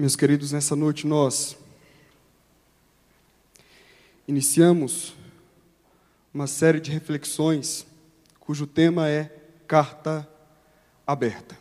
[0.00, 1.58] Meus queridos, nessa noite nós
[4.26, 5.14] iniciamos
[6.32, 7.86] uma série de reflexões
[8.38, 9.24] cujo tema é
[9.66, 10.26] carta
[11.06, 11.54] aberta.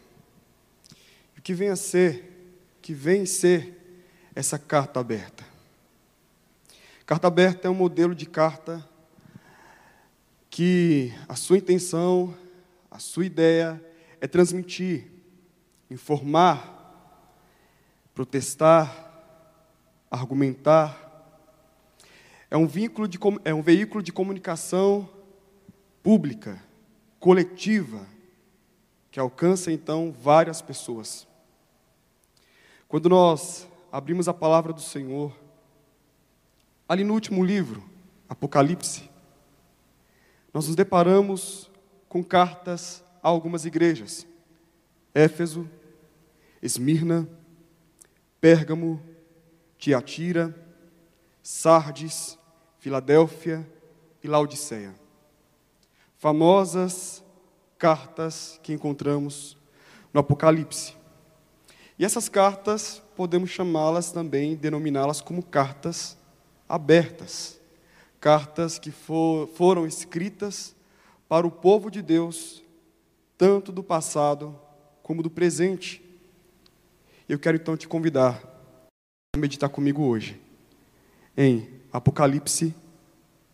[1.38, 3.78] O que vem a ser, que vem ser
[4.34, 5.44] essa carta aberta?
[7.06, 8.88] Carta aberta é um modelo de carta
[10.50, 12.34] que a sua intenção,
[12.90, 13.84] a sua ideia
[14.22, 15.08] é transmitir,
[15.92, 16.79] informar,
[18.20, 18.94] protestar,
[20.12, 21.24] argumentar.
[22.52, 25.08] É um, vínculo de, é um veículo de comunicação
[26.04, 26.62] pública,
[27.18, 28.06] coletiva,
[29.10, 31.26] que alcança então várias pessoas.
[32.90, 35.34] Quando nós abrimos a palavra do Senhor,
[36.90, 37.82] ali no último livro,
[38.28, 39.10] Apocalipse,
[40.54, 41.72] nós nos deparamos
[42.10, 44.28] com cartas a algumas igrejas:
[45.16, 45.70] Éfeso,
[46.62, 47.39] Esmirna,
[48.42, 49.02] Pérgamo,
[49.78, 50.56] Tiatira,
[51.42, 52.38] Sardes,
[52.80, 53.68] Filadélfia
[54.24, 54.96] e Laodiceia.
[56.18, 57.24] Famosas
[57.78, 59.58] cartas que encontramos
[60.14, 60.96] no Apocalipse.
[61.98, 66.18] E essas cartas podemos chamá-las também, denominá-las como cartas
[66.68, 67.60] abertas
[68.20, 70.76] cartas que for, foram escritas
[71.28, 72.64] para o povo de Deus,
[73.38, 74.60] tanto do passado
[75.02, 76.04] como do presente.
[77.30, 78.42] Eu quero então te convidar
[79.36, 80.42] a meditar comigo hoje
[81.38, 82.74] em Apocalipse,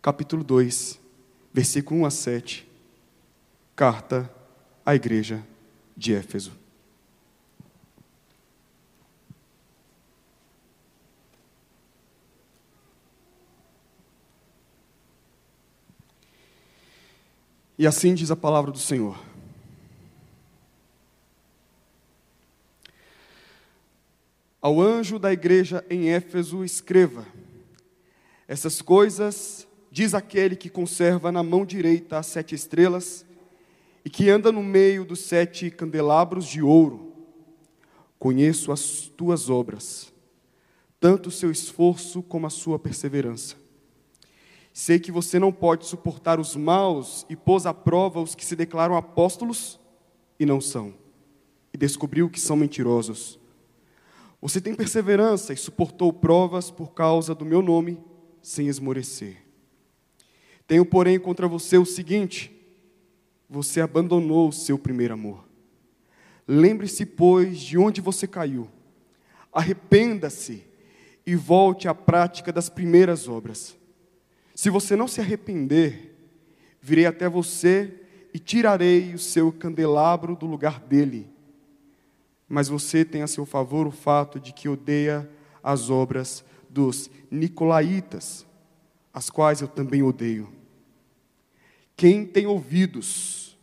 [0.00, 0.98] capítulo 2,
[1.52, 2.66] versículo 1 a 7,
[3.76, 4.34] carta
[4.82, 5.44] à igreja
[5.94, 6.52] de Éfeso.
[17.78, 19.25] E assim diz a palavra do Senhor.
[24.60, 27.26] Ao anjo da igreja em Éfeso, escreva:
[28.48, 33.24] Essas coisas diz aquele que conserva na mão direita as sete estrelas
[34.04, 37.12] e que anda no meio dos sete candelabros de ouro.
[38.18, 40.12] Conheço as tuas obras,
[40.98, 43.56] tanto o seu esforço como a sua perseverança
[44.78, 48.54] Sei que você não pode suportar os maus e pôs à prova os que se
[48.54, 49.80] declaram apóstolos
[50.38, 50.92] e não são,
[51.72, 53.38] e descobriu que são mentirosos.
[54.40, 57.98] Você tem perseverança e suportou provas por causa do meu nome,
[58.42, 59.42] sem esmorecer.
[60.66, 62.52] Tenho, porém, contra você o seguinte:
[63.48, 65.46] você abandonou o seu primeiro amor.
[66.46, 68.68] Lembre-se, pois, de onde você caiu.
[69.52, 70.64] Arrependa-se
[71.26, 73.76] e volte à prática das primeiras obras.
[74.54, 76.14] Se você não se arrepender,
[76.80, 81.28] virei até você e tirarei o seu candelabro do lugar dele.
[82.48, 85.28] Mas você tem a seu favor o fato de que odeia
[85.62, 88.46] as obras dos nicolaítas,
[89.12, 90.52] as quais eu também odeio.
[91.96, 93.58] Quem tem ouvidos,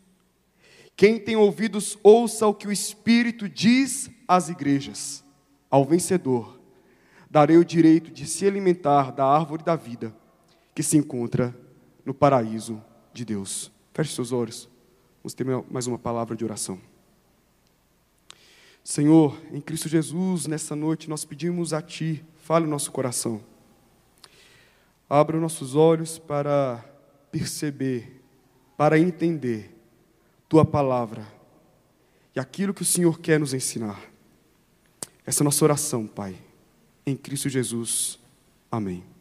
[0.95, 5.23] quem tem ouvidos, ouça o que o Espírito diz às igrejas.
[5.69, 6.59] Ao vencedor,
[7.29, 10.15] darei o direito de se alimentar da árvore da vida
[10.75, 11.55] que se encontra
[12.05, 12.83] no paraíso
[13.13, 13.71] de Deus.
[13.93, 14.69] Feche seus olhos.
[15.23, 16.79] Vamos ter mais uma palavra de oração.
[18.83, 23.41] Senhor, em Cristo Jesus, nessa noite nós pedimos a Ti, fale o nosso coração.
[25.09, 26.83] Abra os nossos olhos para
[27.31, 28.21] perceber,
[28.75, 29.73] para entender
[30.49, 31.25] Tua palavra
[32.35, 34.01] e aquilo que o Senhor quer nos ensinar.
[35.25, 36.35] Essa é a nossa oração, Pai.
[37.05, 38.19] Em Cristo Jesus.
[38.71, 39.12] Amém.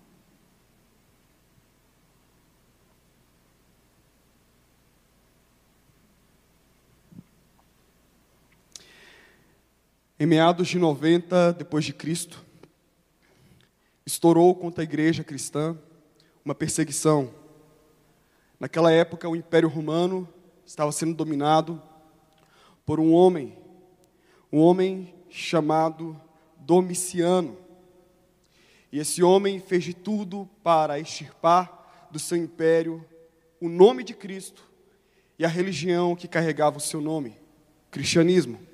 [10.23, 12.45] Em meados de 90 depois de Cristo,
[14.07, 15.77] estourou contra a igreja cristã
[16.45, 17.35] uma perseguição.
[18.61, 20.29] Naquela época, o Império Romano
[20.65, 21.83] estava sendo dominado
[22.87, 23.59] por um homem,
[24.53, 26.17] um homem chamado
[26.57, 27.59] Domiciano.
[28.93, 33.05] E esse homem fez de tudo para extirpar do seu império
[33.61, 34.71] o nome de Cristo
[35.37, 37.37] e a religião que carregava o seu nome,
[37.91, 38.71] cristianismo.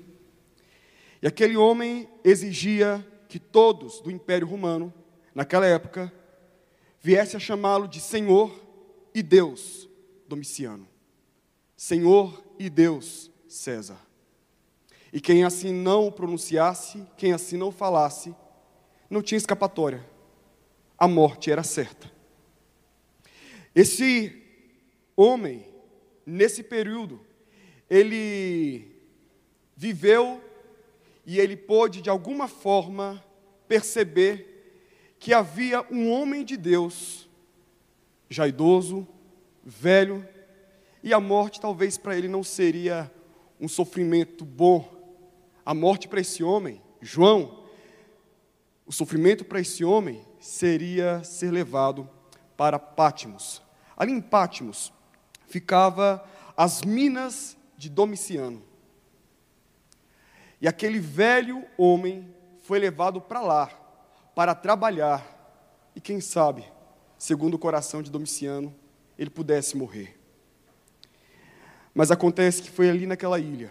[1.21, 4.93] E aquele homem exigia que todos do Império Romano,
[5.35, 6.11] naquela época,
[7.01, 8.51] viessem a chamá-lo de Senhor
[9.13, 9.89] e Deus
[10.27, 10.87] Domiciano.
[11.75, 13.99] Senhor e Deus César.
[15.11, 18.35] E quem assim não pronunciasse, quem assim não falasse,
[19.09, 20.05] não tinha escapatória.
[20.97, 22.11] A morte era certa.
[23.73, 24.43] Esse
[25.15, 25.65] homem,
[26.25, 27.19] nesse período,
[27.89, 28.95] ele
[29.75, 30.41] viveu
[31.29, 33.23] e ele pôde, de alguma forma,
[33.67, 37.29] perceber que havia um homem de Deus,
[38.27, 39.07] já idoso,
[39.63, 40.27] velho,
[41.03, 43.13] e a morte talvez para ele não seria
[43.61, 44.91] um sofrimento bom.
[45.63, 47.63] A morte para esse homem, João,
[48.83, 52.09] o sofrimento para esse homem seria ser levado
[52.57, 53.61] para Pátimos.
[53.95, 54.91] Ali em Pátimos
[55.45, 56.27] ficava
[56.57, 58.68] as minas de Domiciano.
[60.61, 62.33] E aquele velho homem
[62.63, 63.79] foi levado para lá
[64.35, 65.37] para trabalhar
[65.93, 66.63] e quem sabe,
[67.17, 68.73] segundo o coração de Domiciano,
[69.17, 70.17] ele pudesse morrer.
[71.93, 73.69] Mas acontece que foi ali naquela ilha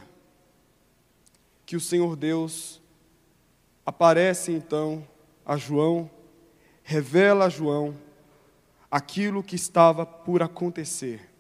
[1.65, 2.83] que o Senhor Deus
[3.87, 5.07] aparece então
[5.45, 6.11] a João,
[6.83, 7.97] revela a João
[8.91, 11.31] aquilo que estava por acontecer.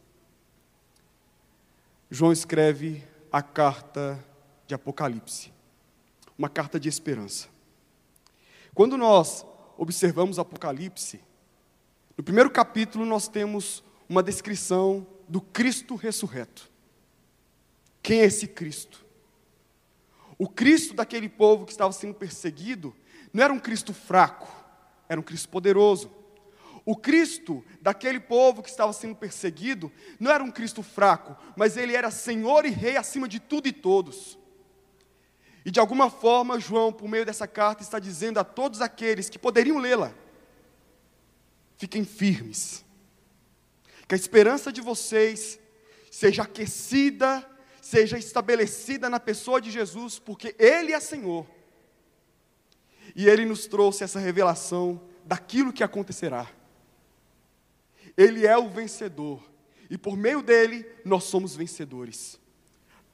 [2.11, 4.25] João escreve a carta
[4.69, 5.50] de Apocalipse,
[6.37, 7.49] uma carta de esperança.
[8.75, 9.47] Quando nós
[9.79, 11.20] observamos Apocalipse,
[12.15, 16.70] no primeiro capítulo nós temos uma descrição do Cristo ressurreto.
[18.03, 19.06] Quem é esse Cristo?
[20.37, 22.94] O Cristo daquele povo que estava sendo perseguido
[23.32, 24.55] não era um Cristo fraco,
[25.09, 26.11] era um Cristo poderoso.
[26.85, 31.97] O Cristo daquele povo que estava sendo perseguido não era um Cristo fraco, mas ele
[31.97, 34.38] era Senhor e Rei acima de tudo e todos.
[35.69, 39.38] E de alguma forma, João, por meio dessa carta, está dizendo a todos aqueles que
[39.38, 40.15] poderiam lê-la:
[41.76, 42.82] fiquem firmes,
[44.09, 45.61] que a esperança de vocês
[46.11, 47.47] seja aquecida,
[47.82, 51.47] seja estabelecida na pessoa de Jesus, porque Ele é Senhor.
[53.15, 56.50] E Ele nos trouxe essa revelação daquilo que acontecerá.
[58.17, 59.47] Ele é o vencedor.
[59.91, 62.41] E por meio dele, nós somos vencedores.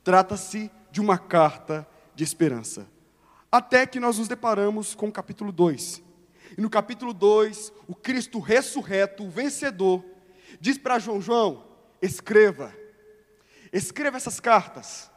[0.05, 1.85] Trata-se de uma carta
[2.15, 2.89] de esperança.
[3.51, 6.03] Até que nós nos deparamos com o capítulo 2.
[6.57, 10.05] E no capítulo 2, o Cristo ressurreto, o vencedor,
[10.61, 11.65] diz para João: João,
[12.01, 12.75] escreva.
[13.73, 15.11] Escreva essas cartas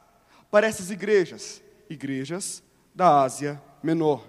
[0.49, 2.63] para essas igrejas, igrejas
[2.93, 4.27] da Ásia Menor.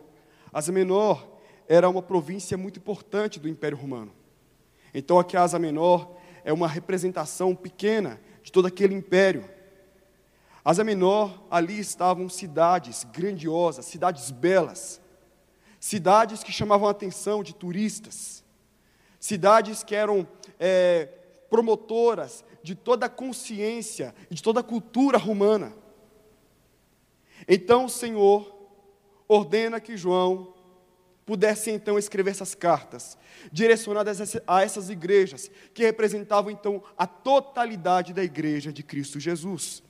[0.52, 4.12] Ásia Menor era uma província muito importante do Império Romano.
[4.92, 9.48] Então aqui a Asa Menor é uma representação pequena de todo aquele império.
[10.68, 15.00] Asa Menor, ali estavam cidades grandiosas, cidades belas,
[15.80, 18.44] cidades que chamavam a atenção de turistas,
[19.18, 20.28] cidades que eram
[20.60, 21.06] é,
[21.48, 25.74] promotoras de toda a consciência de toda a cultura romana.
[27.48, 28.54] Então o Senhor
[29.26, 30.52] ordena que João
[31.24, 33.16] pudesse então escrever essas cartas,
[33.50, 39.87] direcionadas a essas igrejas, que representavam então a totalidade da igreja de Cristo Jesus.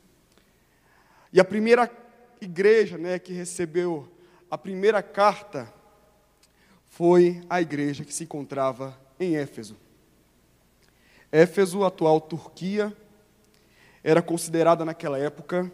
[1.33, 1.91] E a primeira
[2.41, 4.09] igreja né, que recebeu
[4.51, 5.73] a primeira carta
[6.87, 9.77] foi a igreja que se encontrava em Éfeso.
[11.31, 12.97] Éfeso, atual Turquia,
[14.03, 15.71] era considerada naquela época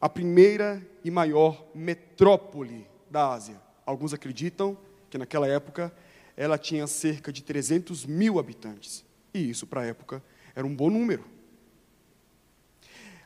[0.00, 3.60] a primeira e maior metrópole da Ásia.
[3.86, 4.76] Alguns acreditam
[5.08, 5.90] que naquela época
[6.36, 9.04] ela tinha cerca de 300 mil habitantes.
[9.32, 10.22] E isso, para a época,
[10.54, 11.24] era um bom número.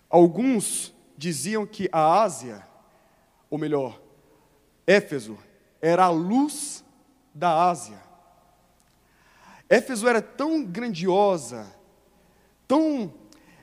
[0.08, 2.66] Alguns diziam que a Ásia,
[3.48, 4.02] ou melhor,
[4.84, 5.38] Éfeso,
[5.80, 6.84] era a luz
[7.32, 8.02] da Ásia.
[9.68, 11.72] Éfeso era tão grandiosa,
[12.66, 13.14] tão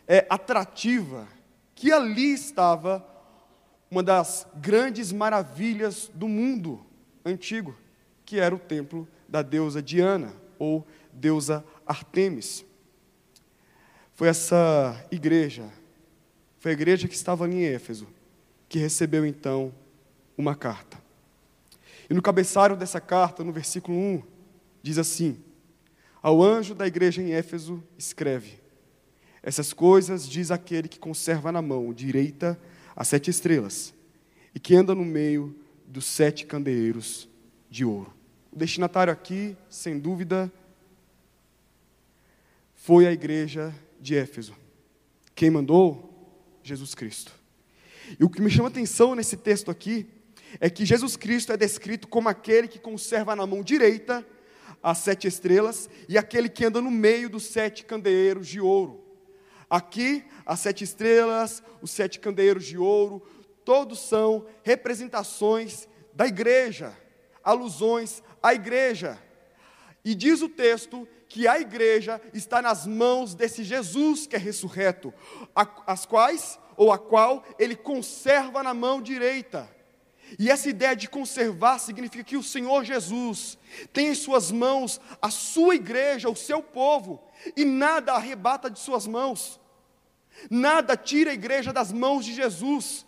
[0.07, 1.27] é, atrativa,
[1.75, 3.05] que ali estava
[3.91, 6.85] uma das grandes maravilhas do mundo
[7.25, 7.75] antigo,
[8.23, 12.63] que era o templo da deusa Diana, ou deusa Artemis.
[14.13, 15.69] Foi essa igreja,
[16.59, 18.07] foi a igreja que estava ali em Éfeso,
[18.67, 19.73] que recebeu então
[20.37, 21.01] uma carta.
[22.09, 24.23] E no cabeçalho dessa carta, no versículo 1,
[24.83, 25.37] diz assim:
[26.21, 28.59] Ao anjo da igreja em Éfeso, escreve:
[29.41, 32.59] Essas coisas diz aquele que conserva na mão direita
[32.95, 33.93] as sete estrelas
[34.53, 35.55] e que anda no meio
[35.87, 37.29] dos sete candeeiros
[37.69, 38.13] de ouro.
[38.51, 40.51] O destinatário aqui, sem dúvida,
[42.75, 44.55] foi a igreja de Éfeso.
[45.35, 46.08] Quem mandou?
[46.69, 47.31] Jesus Cristo.
[48.19, 50.07] E o que me chama atenção nesse texto aqui
[50.59, 54.25] é que Jesus Cristo é descrito como aquele que conserva na mão direita
[54.81, 59.03] as sete estrelas e aquele que anda no meio dos sete candeeiros de ouro.
[59.69, 63.21] Aqui, as sete estrelas, os sete candeeiros de ouro,
[63.65, 66.97] todos são representações da igreja,
[67.43, 69.19] alusões à igreja.
[70.03, 75.13] E diz o texto que a igreja está nas mãos desse Jesus que é ressurreto,
[75.85, 79.69] as quais ou a qual ele conserva na mão direita.
[80.37, 83.57] E essa ideia de conservar significa que o Senhor Jesus
[83.91, 87.23] tem em suas mãos a sua igreja, o seu povo,
[87.55, 89.59] e nada arrebata de suas mãos,
[90.49, 93.05] nada tira a igreja das mãos de Jesus.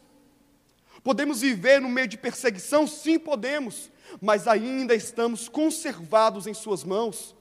[1.04, 2.86] Podemos viver no meio de perseguição?
[2.86, 7.36] Sim, podemos, mas ainda estamos conservados em Suas mãos.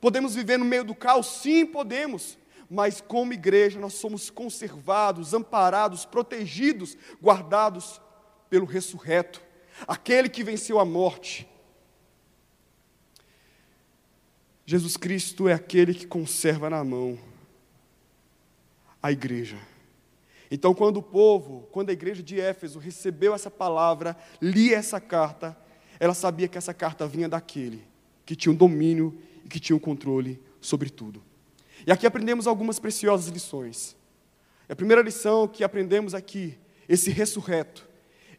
[0.00, 1.26] Podemos viver no meio do caos?
[1.26, 2.38] Sim, podemos,
[2.68, 8.00] mas como igreja nós somos conservados, amparados, protegidos, guardados
[8.48, 9.42] pelo ressurreto,
[9.86, 11.48] aquele que venceu a morte.
[14.64, 17.18] Jesus Cristo é aquele que conserva na mão
[19.02, 19.58] a igreja.
[20.50, 25.56] Então, quando o povo, quando a igreja de Éfeso recebeu essa palavra, lia essa carta,
[26.02, 27.86] ela sabia que essa carta vinha daquele
[28.26, 31.22] que tinha o um domínio e que tinha o um controle sobre tudo.
[31.86, 33.96] E aqui aprendemos algumas preciosas lições.
[34.68, 37.88] A primeira lição que aprendemos aqui, esse ressurreto,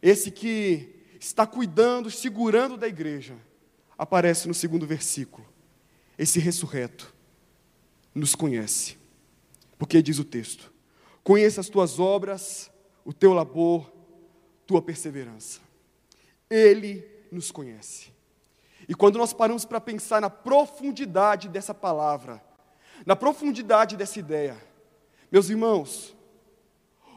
[0.02, 3.34] esse que está cuidando, segurando da igreja,
[3.96, 5.46] aparece no segundo versículo.
[6.18, 7.14] Esse ressurreto
[8.14, 8.98] nos conhece.
[9.78, 10.70] Porque diz o texto:
[11.22, 12.70] Conheça as tuas obras,
[13.06, 13.90] o teu labor,
[14.66, 15.60] tua perseverança.
[16.50, 18.12] Ele nos conhece.
[18.88, 22.42] E quando nós paramos para pensar na profundidade dessa palavra,
[23.04, 24.56] na profundidade dessa ideia,
[25.30, 26.14] meus irmãos,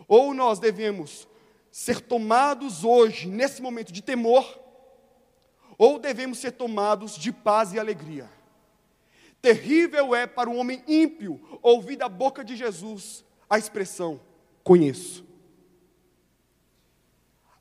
[0.07, 1.27] ou nós devemos
[1.71, 4.59] ser tomados hoje, nesse momento de temor,
[5.77, 8.29] ou devemos ser tomados de paz e alegria.
[9.41, 14.19] Terrível é para o homem ímpio ouvir da boca de Jesus a expressão
[14.63, 15.25] conheço.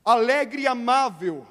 [0.03, 1.45] Alegre e amável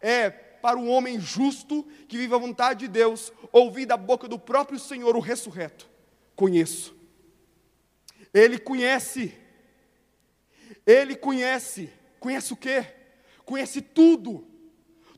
[0.00, 4.38] é para o homem justo que vive a vontade de Deus ouvir da boca do
[4.38, 5.88] próprio Senhor o ressurreto.
[6.34, 6.94] Conheço.
[8.32, 9.46] Ele conhece
[10.86, 11.92] ele conhece.
[12.20, 12.86] Conhece o quê?
[13.44, 14.46] Conhece tudo.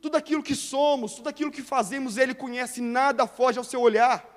[0.01, 4.37] Tudo aquilo que somos, tudo aquilo que fazemos, Ele conhece, nada foge ao seu olhar.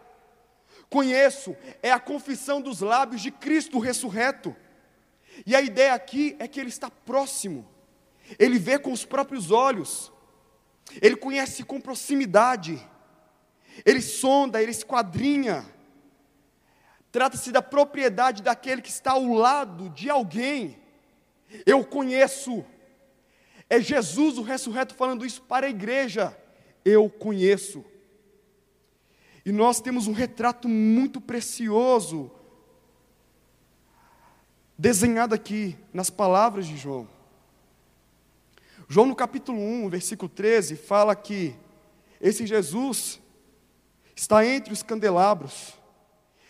[0.89, 4.55] Conheço, é a confissão dos lábios de Cristo ressurreto.
[5.45, 7.67] E a ideia aqui é que Ele está próximo,
[8.37, 10.11] Ele vê com os próprios olhos,
[11.01, 12.81] Ele conhece com proximidade,
[13.85, 15.65] Ele sonda, Ele esquadrinha.
[17.11, 20.81] Trata-se da propriedade daquele que está ao lado de alguém
[21.65, 22.63] eu conheço.
[23.69, 26.37] É Jesus o ressurreto falando isso para a igreja.
[26.83, 27.83] Eu conheço.
[29.45, 32.31] E nós temos um retrato muito precioso
[34.77, 37.07] desenhado aqui nas palavras de João.
[38.93, 41.55] João, no capítulo 1, versículo 13, fala que
[42.19, 43.21] esse Jesus
[44.13, 45.75] está entre os candelabros,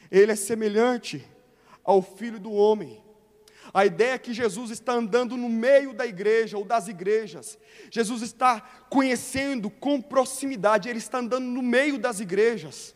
[0.10, 1.24] ele é semelhante
[1.84, 3.00] ao filho do homem.
[3.72, 7.60] A ideia é que Jesus está andando no meio da igreja ou das igrejas.
[7.92, 12.96] Jesus está conhecendo com proximidade, ele está andando no meio das igrejas.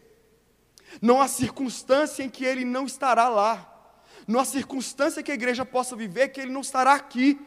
[1.00, 3.94] Não há circunstância em que ele não estará lá.
[4.28, 7.40] Não há circunstância que a igreja possa viver que ele não estará aqui.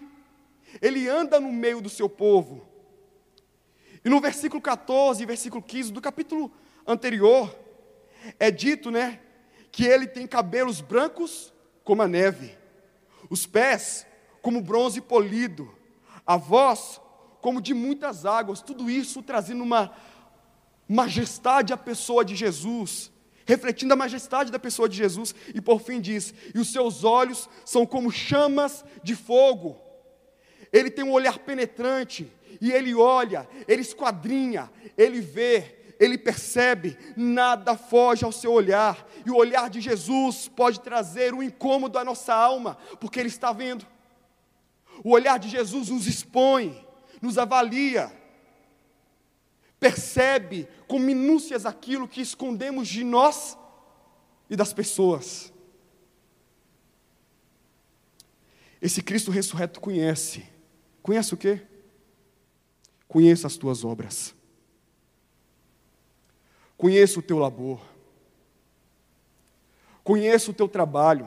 [0.81, 2.67] Ele anda no meio do seu povo.
[4.05, 6.53] E no versículo 14 e versículo 15 do capítulo
[6.87, 7.55] anterior,
[8.39, 9.21] é dito, né,
[9.71, 11.53] que ele tem cabelos brancos
[11.85, 12.59] como a neve
[13.31, 14.07] os pés
[14.41, 15.75] como bronze polido,
[16.27, 17.01] a voz
[17.41, 19.93] como de muitas águas, tudo isso trazendo uma
[20.89, 23.11] majestade à pessoa de Jesus,
[23.45, 27.49] refletindo a majestade da pessoa de Jesus, e por fim diz: e os seus olhos
[27.65, 29.77] são como chamas de fogo,
[30.73, 37.77] ele tem um olhar penetrante, e ele olha, ele esquadrinha, ele vê, ele percebe, nada
[37.77, 42.35] foge ao seu olhar, e o olhar de Jesus pode trazer um incômodo à nossa
[42.35, 43.87] alma, porque ele está vendo.
[45.05, 46.85] O olhar de Jesus nos expõe,
[47.21, 48.13] nos avalia,
[49.79, 53.57] percebe com minúcias aquilo que escondemos de nós
[54.51, 55.53] e das pessoas.
[58.81, 60.58] Esse Cristo ressurreto conhece.
[61.09, 61.63] Conhece o quê?
[63.09, 64.35] Conheça as tuas obras.
[66.77, 67.81] Conheço o teu labor.
[70.05, 71.27] Conheço o teu trabalho.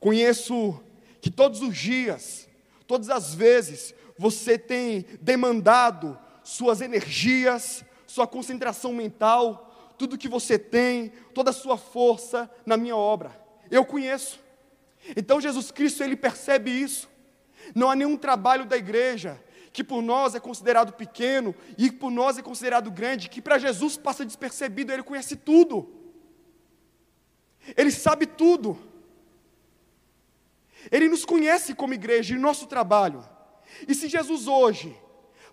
[0.00, 0.82] Conheço
[1.20, 2.48] que todos os dias,
[2.86, 11.10] todas as vezes, você tem demandado suas energias, sua concentração mental, tudo que você tem,
[11.34, 13.38] toda a sua força na minha obra.
[13.70, 14.40] Eu conheço.
[15.14, 17.12] Então Jesus Cristo, ele percebe isso.
[17.74, 19.40] Não há nenhum trabalho da igreja
[19.72, 23.96] que por nós é considerado pequeno e por nós é considerado grande, que para Jesus
[23.96, 25.92] passa despercebido, ele conhece tudo.
[27.76, 28.78] Ele sabe tudo.
[30.92, 33.28] Ele nos conhece como igreja em nosso trabalho.
[33.88, 34.96] E se Jesus hoje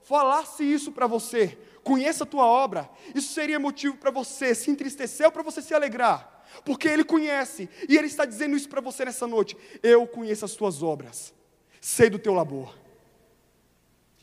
[0.03, 5.25] falasse isso para você, conheça a tua obra, isso seria motivo para você se entristecer
[5.25, 9.05] ou para você se alegrar, porque Ele conhece, e Ele está dizendo isso para você
[9.05, 11.33] nessa noite: eu conheço as tuas obras,
[11.81, 12.77] sei do teu labor.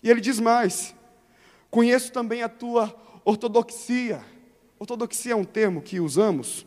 [0.01, 0.95] E Ele diz mais:
[1.71, 4.25] conheço também a tua ortodoxia.
[4.79, 6.65] Ortodoxia é um termo que usamos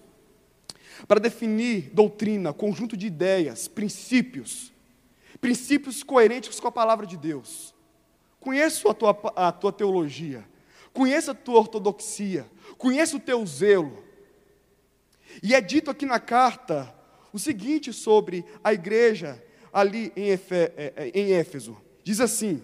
[1.08, 4.72] para definir doutrina, conjunto de ideias, princípios,
[5.40, 7.74] princípios coerentes com a palavra de Deus.
[8.40, 10.46] Conheço a tua, a tua teologia,
[10.94, 12.46] conheço a tua ortodoxia,
[12.78, 14.04] conheço o teu zelo.
[15.42, 16.94] E é dito aqui na carta
[17.32, 19.42] o seguinte sobre a igreja
[19.72, 22.62] ali em, Efe, é, é, em Éfeso: diz assim,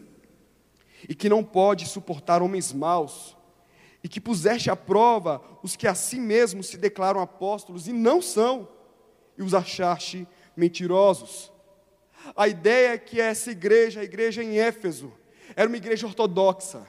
[1.07, 3.35] e que não pode suportar homens maus,
[4.03, 8.21] e que puseste à prova os que a si mesmos se declaram apóstolos e não
[8.21, 8.67] são,
[9.37, 11.51] e os achaste mentirosos.
[12.35, 15.13] A ideia é que essa igreja, a igreja em Éfeso,
[15.55, 16.85] era uma igreja ortodoxa,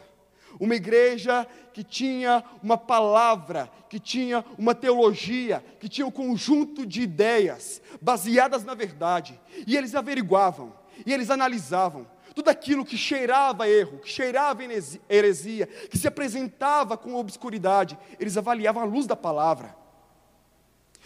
[0.58, 7.02] uma igreja que tinha uma palavra, que tinha uma teologia, que tinha um conjunto de
[7.02, 10.72] ideias baseadas na verdade, e eles averiguavam,
[11.06, 14.62] e eles analisavam, tudo aquilo que cheirava erro, que cheirava
[15.08, 19.74] heresia, que se apresentava com obscuridade, eles avaliavam a luz da palavra.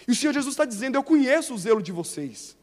[0.06, 2.56] E o Senhor Jesus está dizendo: Eu conheço o zelo de vocês,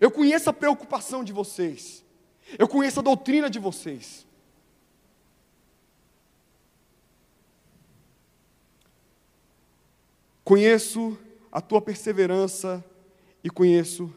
[0.00, 2.04] eu conheço a preocupação de vocês,
[2.58, 4.26] eu conheço a doutrina de vocês.
[10.44, 11.18] Conheço
[11.50, 12.84] a tua perseverança
[13.42, 14.14] e conheço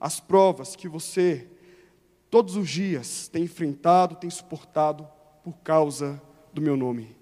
[0.00, 1.48] as provas que você
[2.28, 5.08] todos os dias tem enfrentado, tem suportado
[5.44, 6.20] por causa
[6.52, 7.16] do meu nome.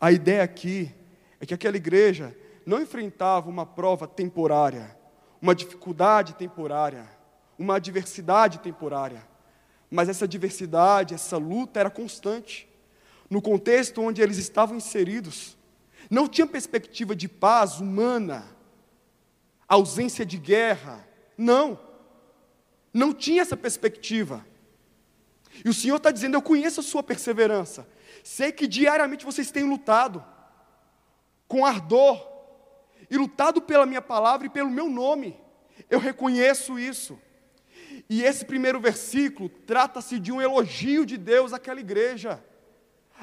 [0.00, 0.92] A ideia aqui
[1.38, 2.36] é que aquela igreja
[2.66, 4.96] não enfrentava uma prova temporária,
[5.40, 7.08] uma dificuldade temporária,
[7.58, 9.26] uma adversidade temporária,
[9.90, 12.68] mas essa adversidade, essa luta era constante.
[13.28, 15.56] No contexto onde eles estavam inseridos,
[16.10, 18.44] não tinha perspectiva de paz humana,
[19.68, 21.06] ausência de guerra,
[21.38, 21.78] não.
[22.92, 24.44] Não tinha essa perspectiva.
[25.64, 27.88] E o Senhor está dizendo: Eu conheço a sua perseverança.
[28.24, 30.24] Sei que diariamente vocês têm lutado
[31.46, 32.28] com ardor
[33.08, 35.38] e lutado pela minha palavra e pelo meu nome.
[35.88, 37.18] Eu reconheço isso.
[38.08, 42.42] E esse primeiro versículo trata-se de um elogio de Deus àquela igreja.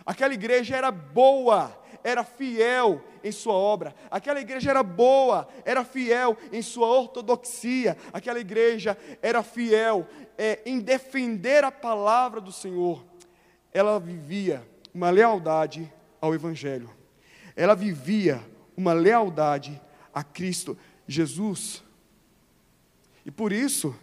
[0.06, 3.94] Aquela igreja era boa, era fiel em sua obra.
[4.10, 7.98] Aquela igreja era boa, era fiel em sua ortodoxia.
[8.14, 13.04] Aquela igreja era fiel é, em defender a palavra do Senhor.
[13.74, 15.92] Ela vivia uma lealdade
[16.22, 16.90] ao Evangelho.
[17.58, 18.42] Ela vivia
[18.78, 19.82] uma lealdade
[20.14, 21.84] a Cristo Jesus.
[23.26, 23.94] E por isso,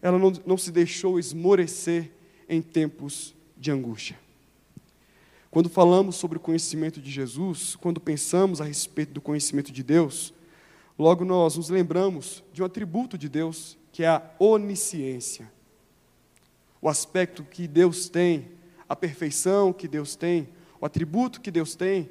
[0.00, 2.12] ela não, não se deixou esmorecer
[2.48, 4.16] em tempos de angústia.
[5.50, 10.34] Quando falamos sobre o conhecimento de Jesus, quando pensamos a respeito do conhecimento de Deus,
[10.98, 15.50] logo nós nos lembramos de um atributo de Deus, que é a onisciência.
[16.82, 18.50] O aspecto que Deus tem,
[18.88, 20.48] a perfeição que Deus tem,
[20.80, 22.10] o atributo que Deus tem,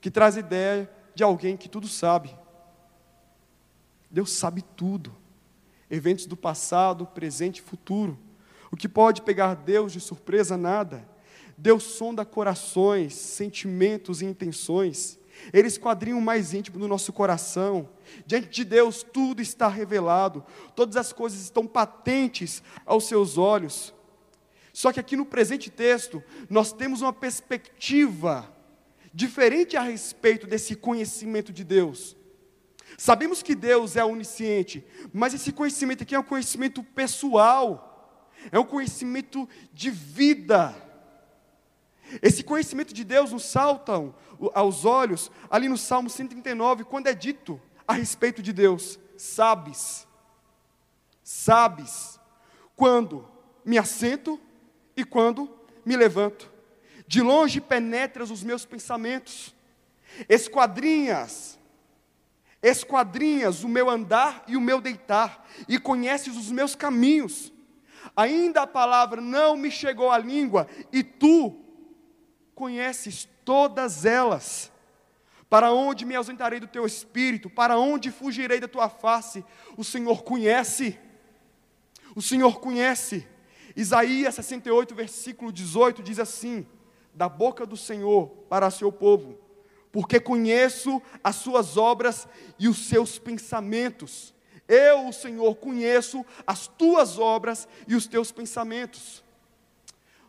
[0.00, 2.34] que traz ideia de alguém que tudo sabe.
[4.08, 5.14] Deus sabe tudo.
[5.90, 8.16] Eventos do passado, presente e futuro.
[8.70, 11.06] O que pode pegar Deus de surpresa, nada.
[11.58, 15.18] Deus sonda corações, sentimentos e intenções.
[15.52, 17.88] Ele esquadrinha o mais íntimo do nosso coração.
[18.24, 20.44] Diante de Deus, tudo está revelado,
[20.76, 23.92] todas as coisas estão patentes aos seus olhos.
[24.72, 28.54] Só que aqui no presente texto, nós temos uma perspectiva
[29.12, 32.16] diferente a respeito desse conhecimento de Deus.
[32.96, 38.64] Sabemos que Deus é onisciente, mas esse conhecimento aqui é um conhecimento pessoal, é um
[38.64, 40.87] conhecimento de vida.
[42.22, 43.92] Esse conhecimento de Deus nos salta
[44.54, 50.06] aos olhos, ali no Salmo 139, quando é dito a respeito de Deus: Sabes,
[51.22, 52.18] sabes,
[52.74, 53.28] quando
[53.64, 54.40] me assento
[54.96, 55.50] e quando
[55.84, 56.50] me levanto.
[57.06, 59.54] De longe penetras os meus pensamentos,
[60.28, 61.58] esquadrinhas,
[62.62, 67.52] esquadrinhas o meu andar e o meu deitar, e conheces os meus caminhos.
[68.16, 71.67] Ainda a palavra não me chegou à língua, e tu
[72.58, 74.72] conheces todas elas.
[75.48, 77.48] Para onde me ausentarei do teu espírito?
[77.48, 79.44] Para onde fugirei da tua face?
[79.76, 80.98] O Senhor conhece.
[82.16, 83.24] O Senhor conhece.
[83.76, 86.66] Isaías 68, versículo 18 diz assim:
[87.14, 89.38] Da boca do Senhor para seu povo,
[89.92, 92.26] porque conheço as suas obras
[92.58, 94.34] e os seus pensamentos.
[94.66, 99.22] Eu, o Senhor, conheço as tuas obras e os teus pensamentos.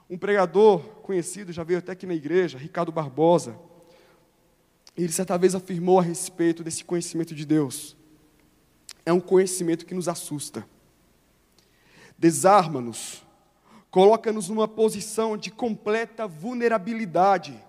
[0.09, 3.55] Um pregador conhecido, já veio até aqui na igreja, Ricardo Barbosa,
[4.97, 7.95] ele certa vez afirmou a respeito desse conhecimento de Deus.
[9.05, 10.67] É um conhecimento que nos assusta.
[12.17, 13.23] Desarma-nos,
[13.91, 17.63] coloca-nos numa posição de completa vulnerabilidade.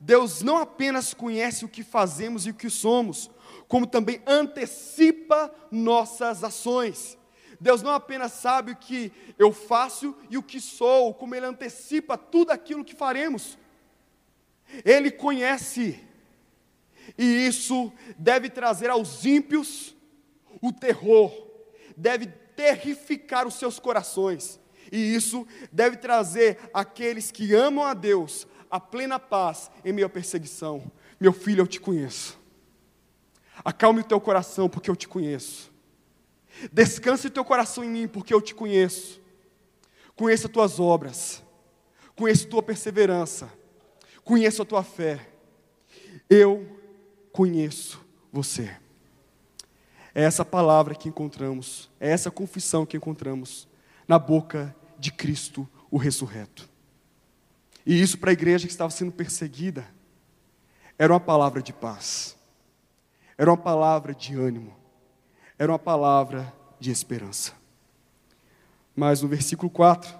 [0.00, 3.30] Deus não apenas conhece o que fazemos e o que somos,
[3.68, 7.16] como também antecipa nossas ações.
[7.60, 12.16] Deus não apenas sabe o que eu faço e o que sou, como Ele antecipa
[12.18, 13.58] tudo aquilo que faremos.
[14.84, 16.00] Ele conhece,
[17.16, 19.94] e isso deve trazer aos ímpios
[20.60, 21.32] o terror,
[21.96, 24.58] deve terrificar os seus corações,
[24.90, 30.10] e isso deve trazer àqueles que amam a Deus a plena paz em meio à
[30.10, 30.90] perseguição.
[31.18, 32.38] Meu filho, eu te conheço.
[33.64, 35.72] Acalme o teu coração, porque eu te conheço.
[36.72, 39.20] Descanse o teu coração em mim, porque eu te conheço.
[40.14, 41.42] Conheço as tuas obras,
[42.16, 43.52] conheço a tua perseverança,
[44.24, 45.28] conheço a tua fé.
[46.30, 46.66] Eu
[47.32, 48.00] conheço
[48.32, 48.74] você.
[50.14, 53.68] É essa palavra que encontramos, é essa confissão que encontramos
[54.08, 56.66] na boca de Cristo, o ressurreto.
[57.84, 59.86] E isso para a igreja que estava sendo perseguida,
[60.98, 62.34] era uma palavra de paz,
[63.36, 64.74] era uma palavra de ânimo
[65.58, 67.52] era uma palavra de esperança.
[68.94, 70.14] Mas no versículo 4,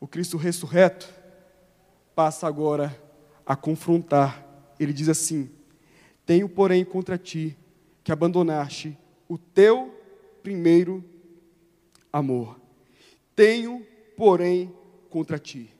[0.00, 1.12] o Cristo ressurreto
[2.14, 2.96] passa agora
[3.46, 4.44] a confrontar.
[4.78, 5.50] Ele diz assim:
[6.26, 7.56] Tenho, porém, contra ti
[8.04, 8.96] que abandonaste
[9.28, 9.94] o teu
[10.42, 11.04] primeiro
[12.12, 12.60] amor.
[13.34, 14.74] Tenho, porém,
[15.08, 15.72] contra ti.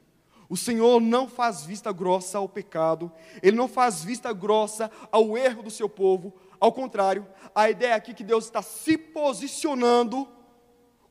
[0.48, 3.11] O Senhor não faz vista grossa ao pecado,
[3.42, 8.12] Ele não faz vista grossa ao erro do seu povo, ao contrário, a ideia aqui
[8.12, 10.29] é que Deus está se posicionando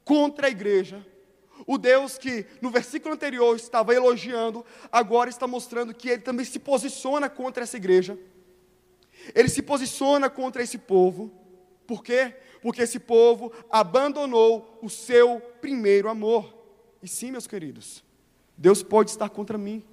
[0.05, 1.05] contra a igreja.
[1.67, 6.57] O Deus que no versículo anterior estava elogiando, agora está mostrando que ele também se
[6.57, 8.17] posiciona contra essa igreja.
[9.35, 11.29] Ele se posiciona contra esse povo.
[11.85, 12.33] Por quê?
[12.61, 16.57] Porque esse povo abandonou o seu primeiro amor.
[17.03, 18.01] E sim, meus queridos,
[18.57, 19.83] Deus pode estar contra mim.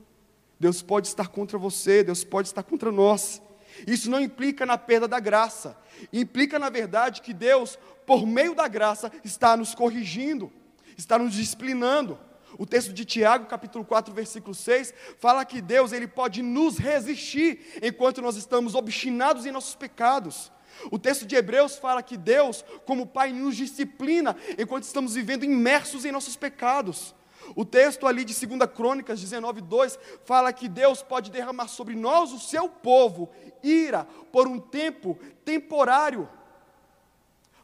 [0.61, 3.43] Deus pode estar contra você, Deus pode estar contra nós.
[3.87, 5.77] Isso não implica na perda da graça,
[6.13, 10.53] implica na verdade que Deus, por meio da graça, está nos corrigindo,
[10.97, 12.19] está nos disciplinando.
[12.59, 17.79] O texto de Tiago, capítulo 4, versículo 6, fala que Deus ele pode nos resistir
[17.83, 20.51] enquanto nós estamos obstinados em nossos pecados.
[20.91, 26.05] O texto de Hebreus fala que Deus, como Pai, nos disciplina enquanto estamos vivendo imersos
[26.05, 27.15] em nossos pecados.
[27.55, 32.33] O texto ali de 2 Crônicas 19, 2 fala que Deus pode derramar sobre nós,
[32.33, 33.29] o seu povo,
[33.63, 36.29] ira por um tempo temporário,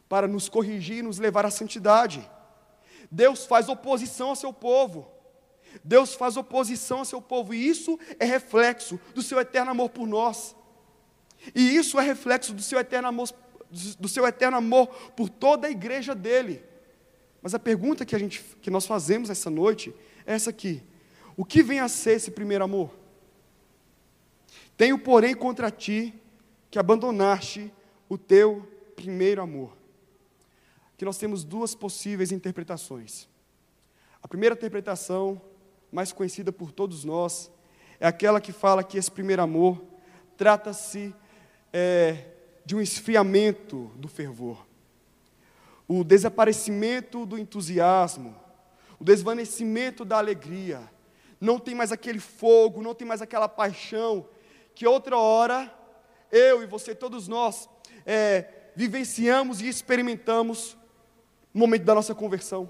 [0.07, 2.29] para nos corrigir e nos levar à santidade.
[3.09, 5.11] Deus faz oposição ao seu povo.
[5.83, 10.07] Deus faz oposição ao seu povo, e isso é reflexo do seu eterno amor por
[10.07, 10.55] nós.
[11.53, 13.29] E isso é reflexo do seu eterno amor,
[13.99, 16.63] do seu eterno amor por toda a igreja dele.
[17.45, 19.93] Mas a pergunta que, a gente, que nós fazemos essa noite
[20.25, 20.81] é essa aqui:
[21.37, 22.89] O que vem a ser esse primeiro amor?
[24.75, 26.11] Tenho, porém, contra ti
[26.71, 27.71] que abandonaste
[28.09, 29.77] o teu primeiro amor.
[30.95, 33.29] Aqui nós temos duas possíveis interpretações.
[34.23, 35.39] A primeira interpretação,
[35.91, 37.51] mais conhecida por todos nós,
[37.99, 39.85] é aquela que fala que esse primeiro amor
[40.35, 41.13] trata-se
[41.71, 42.25] é,
[42.65, 44.65] de um esfriamento do fervor
[45.87, 48.35] o desaparecimento do entusiasmo,
[48.99, 50.81] o desvanecimento da alegria.
[51.39, 54.27] Não tem mais aquele fogo, não tem mais aquela paixão
[54.73, 55.73] que outra hora
[56.31, 57.69] eu e você, todos nós,
[58.05, 58.45] é,
[58.75, 60.75] vivenciamos e experimentamos
[61.53, 62.69] no momento da nossa conversão.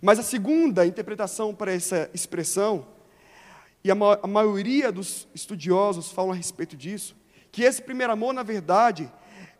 [0.00, 2.86] Mas a segunda interpretação para essa expressão,
[3.82, 7.16] e a, ma a maioria dos estudiosos falam a respeito disso,
[7.50, 9.10] que esse primeiro amor, na verdade,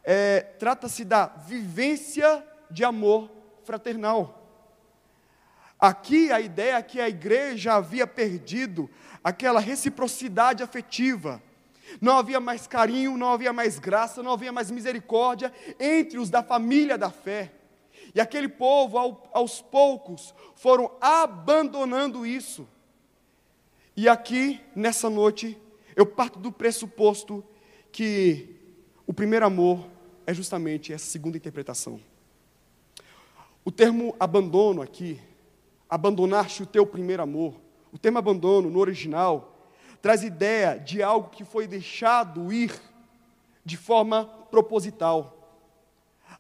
[0.07, 3.29] é, trata-se da vivência de amor
[3.65, 4.45] fraternal.
[5.79, 8.89] Aqui a ideia é que a igreja havia perdido
[9.23, 11.43] aquela reciprocidade afetiva.
[12.01, 16.43] Não havia mais carinho, não havia mais graça, não havia mais misericórdia entre os da
[16.43, 17.53] família da fé.
[18.15, 22.67] E aquele povo, ao, aos poucos, foram abandonando isso.
[23.97, 25.61] E aqui, nessa noite,
[25.97, 27.45] eu parto do pressuposto
[27.91, 28.55] que
[29.07, 29.96] o primeiro amor
[30.27, 32.01] é justamente essa segunda interpretação.
[33.65, 35.21] O termo abandono aqui,
[35.89, 37.55] abandonaste o teu primeiro amor,
[37.93, 39.57] o termo abandono no original
[40.03, 42.73] traz ideia de algo que foi deixado ir
[43.65, 45.33] de forma proposital.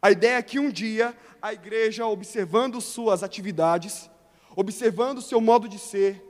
[0.03, 4.11] A ideia é que um dia a igreja, observando suas atividades,
[4.55, 6.22] observando seu modo de ser,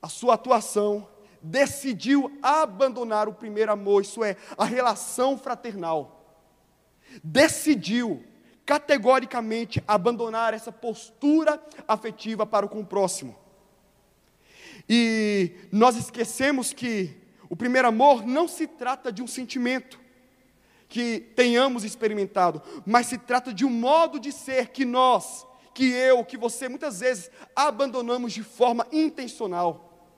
[0.00, 1.06] a sua atuação,
[1.42, 6.23] decidiu abandonar o primeiro amor, isso é, a relação fraternal.
[7.22, 8.24] Decidiu
[8.64, 13.36] categoricamente abandonar essa postura afetiva para com o próximo.
[14.88, 17.16] E nós esquecemos que
[17.48, 20.00] o primeiro amor não se trata de um sentimento
[20.88, 26.24] que tenhamos experimentado, mas se trata de um modo de ser que nós, que eu,
[26.24, 30.08] que você muitas vezes abandonamos de forma intencional.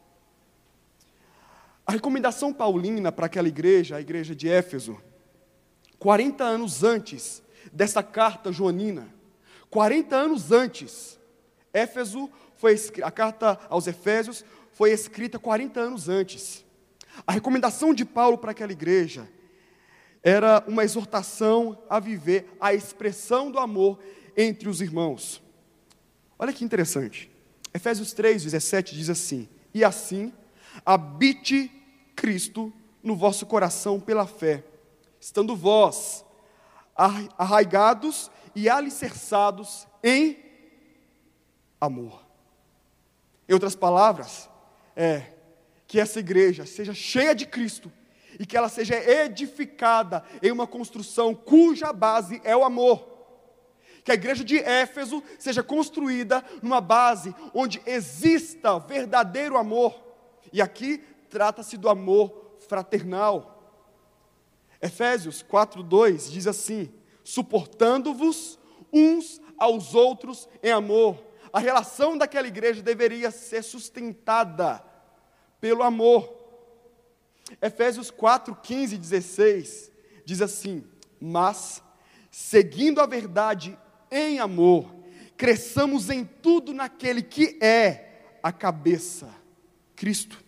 [1.87, 5.01] A recomendação paulina para aquela igreja, a igreja de Éfeso,
[5.99, 9.09] 40 anos antes dessa carta joanina,
[9.71, 11.19] 40 anos antes,
[11.73, 16.65] Éfeso foi a carta aos Efésios foi escrita 40 anos antes.
[17.27, 19.27] A recomendação de Paulo para aquela igreja
[20.23, 23.99] era uma exortação a viver a expressão do amor
[24.37, 25.43] entre os irmãos.
[26.39, 27.31] Olha que interessante.
[27.73, 30.33] Efésios 3, 17 diz assim: E assim
[30.85, 31.71] habite
[32.15, 34.65] Cristo no vosso coração pela fé,
[35.27, 36.25] estando vós
[37.37, 40.39] arraigados e alicerçados em
[41.81, 42.25] amor.
[43.49, 44.49] Em outras palavras,
[44.95, 45.33] é
[45.85, 47.93] que essa igreja seja cheia de Cristo
[48.39, 53.05] e que ela seja edificada em uma construção cuja base é o amor.
[54.05, 59.93] Que a igreja de Éfeso seja construída numa base onde exista verdadeiro amor.
[60.53, 63.56] E aqui trata-se do amor fraternal.
[64.87, 66.93] Efésios 4:2 diz assim:
[67.27, 68.57] suportando-vos
[68.93, 71.23] uns aos outros em amor.
[71.53, 74.83] A relação daquela igreja deveria ser sustentada
[75.61, 76.33] pelo amor.
[77.61, 79.93] Efésios 4, 15 e 16
[80.25, 80.85] diz assim:
[81.21, 81.83] Mas,
[82.31, 83.77] seguindo a verdade
[84.11, 84.95] em amor,
[85.37, 89.35] cresçamos em tudo naquele que é a cabeça,
[89.97, 90.45] Cristo,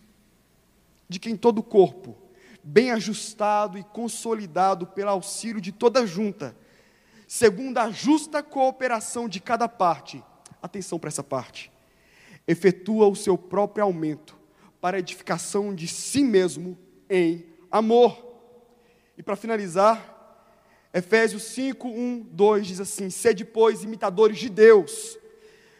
[1.09, 2.15] de quem todo o corpo,
[2.63, 6.55] bem ajustado e consolidado pelo auxílio de toda junta,
[7.27, 10.23] segundo a justa cooperação de cada parte,
[10.61, 11.71] atenção para essa parte,
[12.47, 14.37] efetua o seu próprio aumento
[14.81, 16.77] para a edificação de si mesmo
[17.09, 18.25] em amor.
[19.17, 20.17] E para finalizar,
[20.93, 25.17] Efésios 5, 1, 2 diz assim: Sede, pois, imitadores de Deus,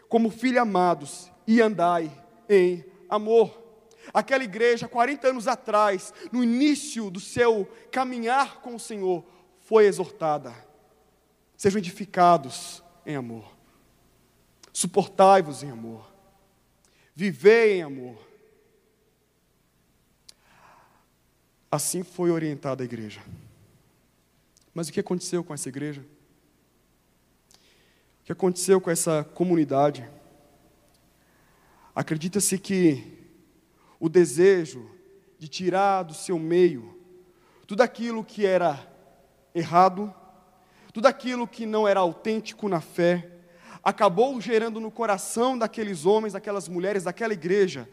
[0.07, 2.11] como filhos amados, e andai
[2.47, 3.68] em amor.
[4.13, 9.23] Aquela igreja, 40 anos atrás, no início do seu caminhar com o Senhor,
[9.61, 10.53] foi exortada.
[11.57, 13.51] Sejam edificados em amor.
[14.71, 16.09] Suportai-vos em amor.
[17.15, 18.29] Vivei em amor
[21.71, 23.21] Assim foi orientada a igreja.
[24.73, 26.03] Mas o que aconteceu com essa igreja?
[28.21, 30.07] O que aconteceu com essa comunidade?
[31.93, 33.18] Acredita-se que
[33.99, 34.89] o desejo
[35.37, 36.99] de tirar do seu meio
[37.69, 38.79] tudo aquilo que era
[39.53, 40.11] errado,
[40.91, 43.29] tudo aquilo que não era autêntico na fé,
[43.83, 47.87] acabou gerando no coração daqueles homens, daquelas mulheres, daquela igreja,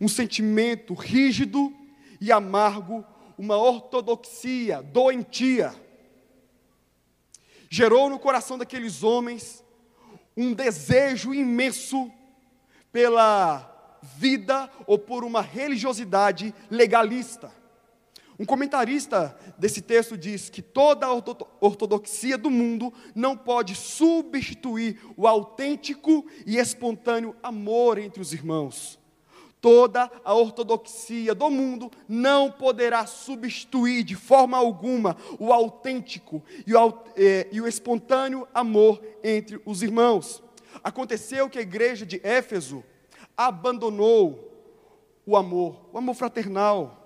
[0.00, 1.72] um sentimento rígido
[2.20, 3.04] e amargo
[3.38, 5.72] uma ortodoxia doentia.
[7.70, 9.62] Gerou no coração daqueles homens
[10.36, 12.10] um desejo imenso
[12.90, 13.71] pela
[14.02, 17.52] vida ou por uma religiosidade legalista.
[18.38, 21.12] Um comentarista desse texto diz que toda a
[21.60, 28.98] ortodoxia do mundo não pode substituir o autêntico e espontâneo amor entre os irmãos.
[29.60, 36.94] Toda a ortodoxia do mundo não poderá substituir de forma alguma o autêntico e o,
[37.16, 40.42] eh, e o espontâneo amor entre os irmãos.
[40.82, 42.82] Aconteceu que a igreja de Éfeso
[43.36, 44.52] abandonou
[45.24, 47.02] o amor, o amor fraternal,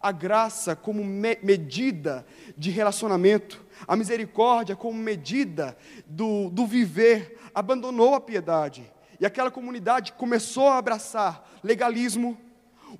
[0.00, 2.26] a graça como me medida
[2.58, 8.92] de relacionamento, a misericórdia como medida do, do viver, abandonou a piedade.
[9.18, 12.36] E aquela comunidade começou a abraçar legalismo,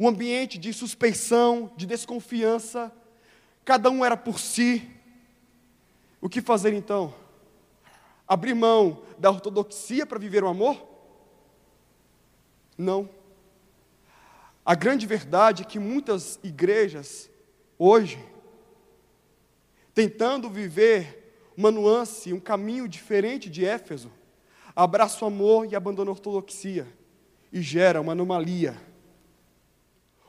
[0.01, 2.91] um ambiente de suspeição, de desconfiança.
[3.65, 4.91] Cada um era por si.
[6.21, 7.13] O que fazer então?
[8.27, 10.94] Abrir mão da ortodoxia para viver o amor?
[12.77, 13.09] Não.
[14.65, 17.31] A grande verdade é que muitas igrejas,
[17.79, 18.19] hoje,
[19.95, 24.11] tentando viver uma nuance, um caminho diferente de Éfeso,
[24.75, 26.87] abraça o amor e abandona a ortodoxia
[27.53, 28.77] e gera uma anomalia.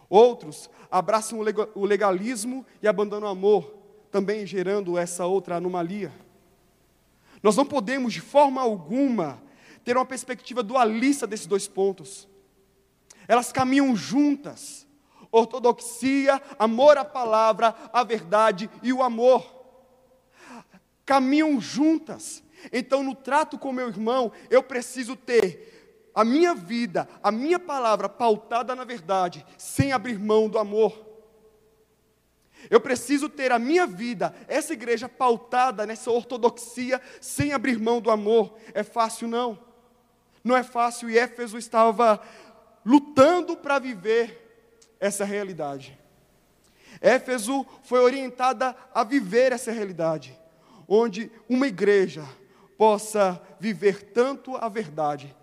[0.07, 1.39] Outros abraçam
[1.73, 3.75] o legalismo e abandonam o amor,
[4.11, 6.11] também gerando essa outra anomalia.
[7.41, 9.41] Nós não podemos, de forma alguma,
[9.83, 12.27] ter uma perspectiva dualista desses dois pontos.
[13.27, 14.85] Elas caminham juntas.
[15.31, 19.45] Ortodoxia, amor à palavra, a verdade e o amor.
[21.05, 22.43] Caminham juntas.
[22.71, 25.73] Então, no trato com meu irmão, eu preciso ter
[26.15, 31.05] a minha vida, a minha palavra pautada na verdade, sem abrir mão do amor.
[32.69, 38.09] Eu preciso ter a minha vida, essa igreja pautada nessa ortodoxia, sem abrir mão do
[38.09, 38.55] amor.
[38.73, 39.59] É fácil, não.
[40.43, 42.21] Não é fácil, e Éfeso estava
[42.85, 45.97] lutando para viver essa realidade.
[47.01, 50.37] Éfeso foi orientada a viver essa realidade,
[50.87, 52.23] onde uma igreja
[52.77, 55.35] possa viver tanto a verdade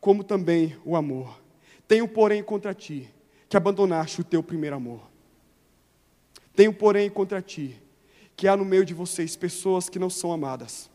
[0.00, 1.40] como também o amor.
[1.88, 3.12] Tenho, porém, contra ti
[3.48, 5.10] que abandonaste o teu primeiro amor.
[6.54, 7.80] Tenho, porém, contra ti
[8.36, 10.88] que há no meio de vocês pessoas que não são amadas,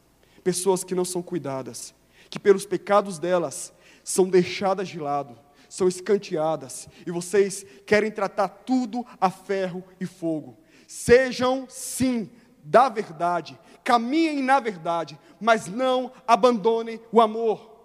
[0.44, 1.94] pessoas que não são cuidadas,
[2.30, 5.38] que pelos pecados delas são deixadas de lado,
[5.76, 10.58] são escanteadas, e vocês querem tratar tudo a ferro e fogo.
[10.88, 12.32] Sejam, sim,
[12.64, 17.76] da verdade, caminhem na verdade, mas não abandonem o amor.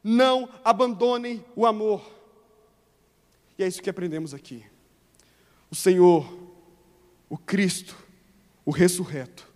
[0.00, 2.08] Não abandonem o amor.
[3.58, 4.64] E é isso que aprendemos aqui.
[5.72, 6.32] O Senhor,
[7.28, 7.96] o Cristo,
[8.64, 9.52] o ressurreto,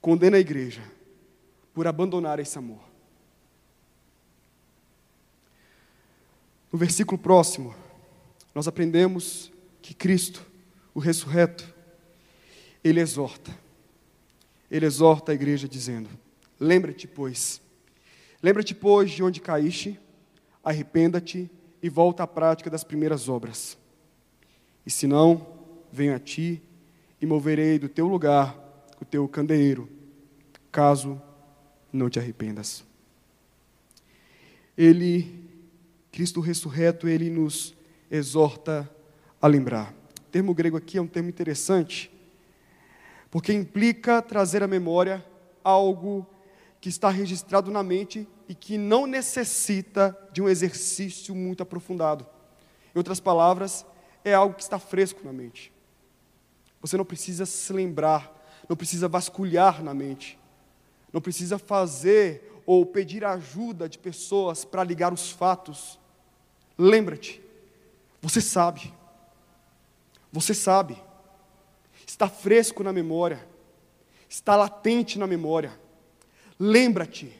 [0.00, 0.82] condena a igreja
[1.74, 2.85] por abandonar esse amor.
[6.72, 7.74] No versículo próximo,
[8.54, 10.44] nós aprendemos que Cristo,
[10.94, 11.74] o ressurreto,
[12.82, 13.56] ele exorta.
[14.70, 16.08] Ele exorta a igreja dizendo:
[16.58, 17.60] Lembra-te, pois,
[18.42, 19.98] lembra-te, pois, de onde caíste,
[20.64, 21.50] arrependa-te
[21.82, 23.78] e volta à prática das primeiras obras.
[24.84, 25.46] E se não,
[25.92, 26.62] venho a ti
[27.20, 28.56] e moverei do teu lugar
[29.00, 29.88] o teu candeeiro,
[30.72, 31.20] caso
[31.92, 32.84] não te arrependas.
[34.76, 35.45] Ele
[36.16, 37.74] Cristo ressurreto, ele nos
[38.10, 38.90] exorta
[39.38, 39.92] a lembrar.
[40.18, 42.10] O termo grego aqui é um termo interessante,
[43.30, 45.22] porque implica trazer à memória
[45.62, 46.26] algo
[46.80, 52.26] que está registrado na mente e que não necessita de um exercício muito aprofundado.
[52.94, 53.84] Em outras palavras,
[54.24, 55.70] é algo que está fresco na mente.
[56.80, 58.34] Você não precisa se lembrar,
[58.66, 60.38] não precisa vasculhar na mente,
[61.12, 66.00] não precisa fazer ou pedir ajuda de pessoas para ligar os fatos
[66.78, 67.42] Lembra-te,
[68.20, 68.92] você sabe,
[70.30, 71.02] você sabe,
[72.06, 73.46] está fresco na memória,
[74.28, 75.78] está latente na memória.
[76.58, 77.32] Lembra-te,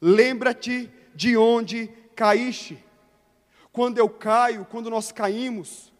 [0.00, 2.82] lembra-te de onde caíste.
[3.72, 5.92] Quando eu caio, quando nós caímos,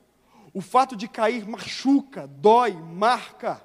[0.54, 3.62] o fato de cair machuca, dói, marca.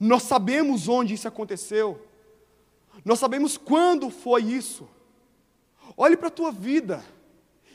[0.00, 2.04] Nós sabemos onde isso aconteceu,
[3.04, 4.88] nós sabemos quando foi isso.
[5.96, 7.04] Olhe para a tua vida.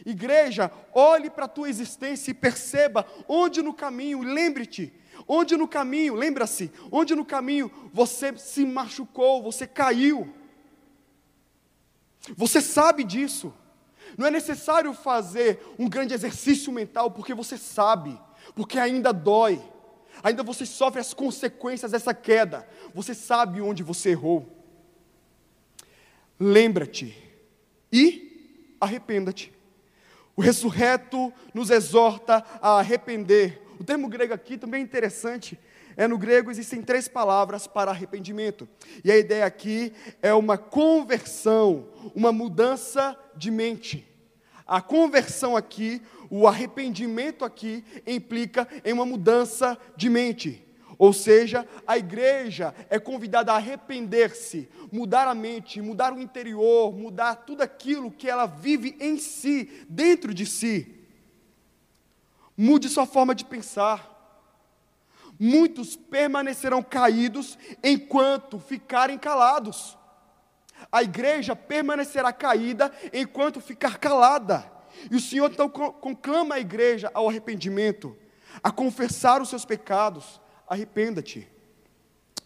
[0.05, 4.93] Igreja, olhe para a tua existência e perceba onde no caminho, lembre-te,
[5.27, 10.33] onde no caminho, lembra-se, onde no caminho você se machucou, você caiu.
[12.35, 13.53] Você sabe disso.
[14.17, 18.19] Não é necessário fazer um grande exercício mental, porque você sabe,
[18.55, 19.61] porque ainda dói,
[20.21, 24.47] ainda você sofre as consequências dessa queda, você sabe onde você errou.
[26.39, 27.17] Lembra-te
[27.91, 29.53] e arrependa-te.
[30.35, 33.61] O ressurreto nos exorta a arrepender.
[33.79, 35.59] O termo grego aqui também é interessante.
[35.95, 38.67] É no grego existem três palavras para arrependimento.
[39.03, 44.07] E a ideia aqui é uma conversão, uma mudança de mente.
[44.65, 50.65] A conversão aqui, o arrependimento aqui implica em uma mudança de mente.
[50.97, 57.35] Ou seja, a igreja é convidada a arrepender-se, mudar a mente, mudar o interior, mudar
[57.35, 61.03] tudo aquilo que ela vive em si, dentro de si.
[62.55, 64.11] Mude sua forma de pensar.
[65.39, 69.97] Muitos permanecerão caídos enquanto ficarem calados.
[70.91, 74.71] A igreja permanecerá caída enquanto ficar calada.
[75.09, 78.15] E o Senhor então conclama a igreja ao arrependimento,
[78.61, 81.47] a confessar os seus pecados, arrependa-te.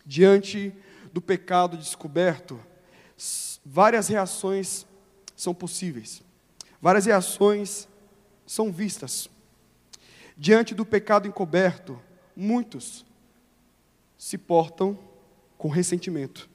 [0.06, 0.74] Diante
[1.12, 2.60] do pecado descoberto,
[3.66, 4.86] várias reações
[5.36, 6.24] são possíveis,
[6.82, 7.88] várias reações
[8.46, 9.30] são vistas.
[10.38, 12.00] Diante do pecado encoberto,
[12.36, 13.06] muitos
[14.18, 14.98] se portam
[15.58, 16.50] com ressentimento,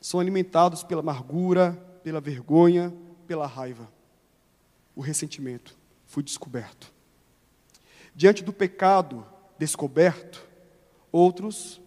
[0.00, 1.72] são alimentados pela amargura,
[2.02, 2.92] pela vergonha,
[3.26, 3.90] pela raiva.
[4.96, 5.76] O ressentimento
[6.06, 6.92] foi descoberto.
[8.14, 9.24] Diante do pecado
[9.62, 10.44] descoberto,
[11.12, 11.80] outros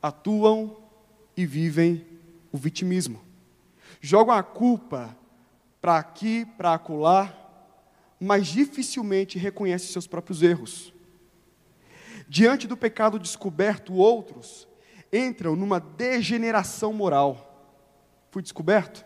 [0.00, 0.76] atuam
[1.36, 2.06] e vivem
[2.52, 3.20] o vitimismo.
[4.00, 5.16] jogam a culpa
[5.80, 7.34] para aqui, para acolá,
[8.20, 10.92] mas dificilmente reconhecem seus próprios erros.
[12.28, 14.68] Diante do pecado descoberto, outros
[15.12, 17.74] entram numa degeneração moral.
[18.30, 19.04] Fui descoberto?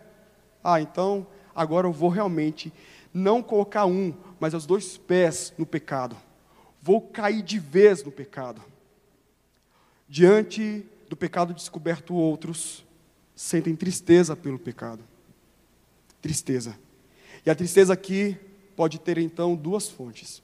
[0.62, 2.70] Ah, então agora eu vou realmente
[3.14, 6.14] não colocar um, mas os dois pés no pecado.
[6.82, 8.60] Vou cair de vez no pecado.
[10.08, 12.84] Diante do pecado descoberto, outros
[13.36, 15.04] sentem tristeza pelo pecado.
[16.20, 16.76] Tristeza.
[17.46, 18.36] E a tristeza aqui
[18.74, 20.42] pode ter então duas fontes,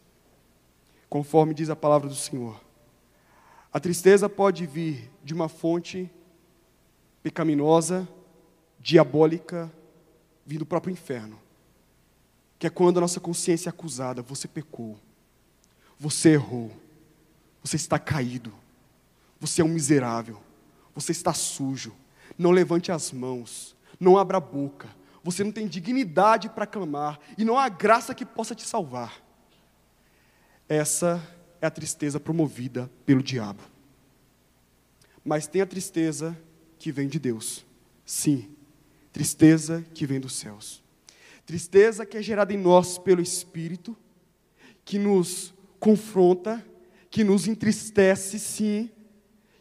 [1.09, 2.61] conforme diz a palavra do Senhor.
[3.72, 6.11] A tristeza pode vir de uma fonte
[7.22, 8.09] pecaminosa,
[8.78, 9.70] diabólica,
[10.47, 11.39] vindo do próprio inferno,
[12.59, 14.99] que é quando a nossa consciência é acusada: você pecou,
[15.99, 16.70] você errou,
[17.62, 18.53] você está caído,
[19.40, 20.40] você é um miserável,
[20.94, 21.94] você está sujo,
[22.36, 24.88] não levante as mãos, não abra a boca,
[25.22, 29.22] você não tem dignidade para clamar e não há graça que possa te salvar.
[30.68, 31.20] Essa
[31.61, 33.62] é a tristeza promovida pelo diabo.
[35.24, 36.38] Mas tem a tristeza
[36.78, 37.66] que vem de Deus.
[38.05, 38.51] Sim,
[39.12, 40.82] tristeza que vem dos céus.
[41.44, 43.96] Tristeza que é gerada em nós pelo Espírito,
[44.84, 46.64] que nos confronta,
[47.11, 48.91] que nos entristece, sim,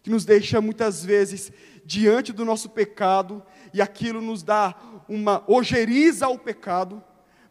[0.04, 1.52] que nos deixa muitas vezes
[1.86, 3.42] diante do nosso pecado
[3.74, 4.76] e aquilo nos dá
[5.08, 7.02] uma ojeriza ao pecado,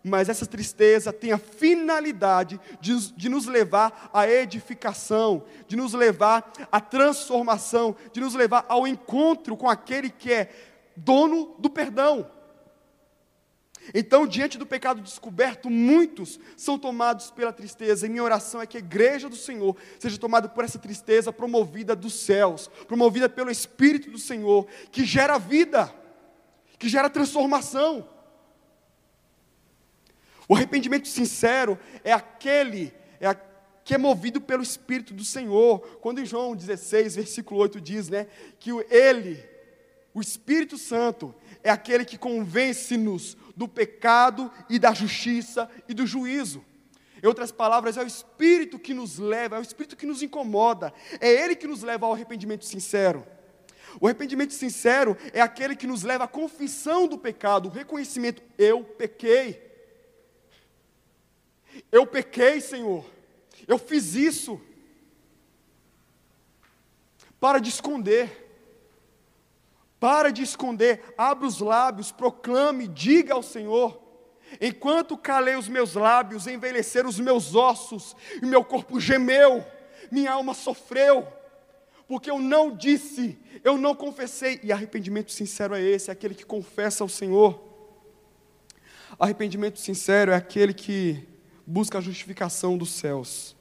[0.02, 6.52] mas essa tristeza tem a finalidade de, de, nos levar à edificação, de nos levar
[6.70, 10.50] à transformação, de nos levar ao encontro com aquele que é
[10.96, 12.30] dono do perdão.
[13.94, 18.06] Então, diante do pecado descoberto, muitos são tomados pela tristeza.
[18.06, 21.94] E minha oração é que a igreja do Senhor seja tomada por essa tristeza promovida
[21.94, 25.92] dos céus, promovida pelo Espírito do Senhor, que gera vida,
[26.78, 28.08] que gera transformação.
[30.48, 33.34] O arrependimento sincero é aquele é a,
[33.84, 35.80] que é movido pelo Espírito do Senhor.
[36.00, 38.26] Quando em João 16, versículo 8 diz, né,
[38.58, 39.42] que ele,
[40.14, 46.62] o Espírito Santo, é aquele que convence-nos do pecado e da justiça e do juízo.
[47.22, 50.92] Em outras palavras, é o Espírito que nos leva, é o Espírito que nos incomoda,
[51.18, 53.26] é Ele que nos leva ao arrependimento sincero.
[53.98, 58.84] O arrependimento sincero é aquele que nos leva à confissão do pecado, o reconhecimento: eu
[58.84, 59.64] pequei.
[61.90, 63.04] Eu pequei, Senhor.
[63.66, 64.60] Eu fiz isso.
[67.40, 68.45] Para de esconder.
[70.06, 71.02] Para de esconder.
[71.18, 74.00] Abra os lábios, proclame, diga ao Senhor.
[74.60, 79.64] Enquanto calei os meus lábios, envelheceram os meus ossos, e meu corpo gemeu,
[80.08, 81.26] minha alma sofreu,
[82.06, 86.46] porque eu não disse, eu não confessei, e arrependimento sincero é esse, é aquele que
[86.46, 87.60] confessa ao Senhor.
[89.18, 91.26] Arrependimento sincero é aquele que
[91.66, 93.56] busca a justificação dos céus.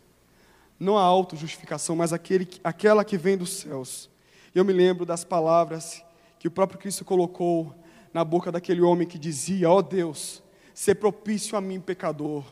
[0.79, 4.11] Não a autojustificação, mas aquele, aquela que vem dos céus.
[4.53, 6.05] Eu me lembro das palavras
[6.45, 7.73] que o próprio Cristo colocou
[8.13, 10.43] na boca daquele homem que dizia: Ó oh Deus,
[10.75, 12.45] ser propício a mim, pecador.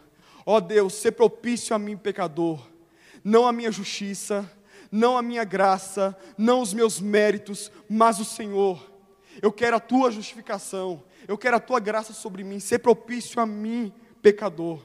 [0.47, 2.59] Ó oh Deus, ser propício a mim, pecador.
[3.23, 4.51] Não a minha justiça,
[4.91, 8.83] não a minha graça, não os meus méritos, mas o Senhor.
[9.39, 13.45] Eu quero a tua justificação, eu quero a tua graça sobre mim, ser propício a
[13.45, 14.83] mim, pecador.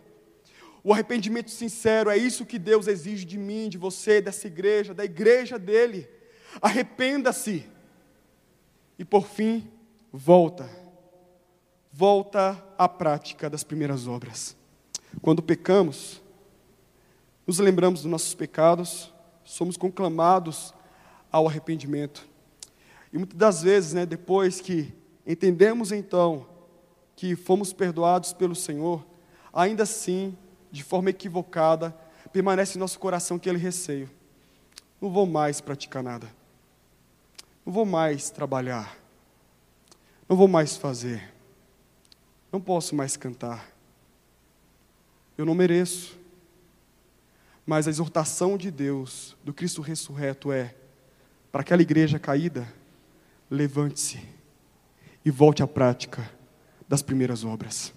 [0.85, 5.07] O arrependimento sincero é isso que Deus exige de mim, de você, dessa igreja, da
[5.07, 6.07] igreja dele.
[6.61, 7.78] Arrependa-se.
[8.99, 9.71] E por fim,
[10.13, 10.69] volta.
[11.93, 14.57] Volta à prática das primeiras obras.
[15.23, 16.23] Quando pecamos,
[17.47, 19.13] nos lembramos dos nossos pecados,
[19.45, 20.75] somos conclamados
[21.31, 22.29] ao arrependimento.
[23.13, 24.93] E muitas das vezes, né, depois que
[25.27, 26.47] entendemos então
[27.17, 29.05] que fomos perdoados pelo Senhor,
[29.53, 30.37] ainda assim
[30.71, 31.97] de forma equivocada,
[32.33, 34.11] permanece em nosso coração aquele receio.
[35.01, 36.38] Não vou mais praticar nada.
[37.69, 38.97] Não vou mais trabalhar.
[40.27, 41.35] Não vou mais fazer.
[42.51, 43.71] Não posso mais cantar.
[45.37, 46.19] Eu não mereço.
[47.67, 50.75] Mas a exortação de Deus, do Cristo ressurreto, é:
[51.53, 52.67] para aquela igreja caída,
[53.51, 54.27] levante-se
[55.23, 56.27] e volte à prática
[56.89, 57.93] das primeiras obras.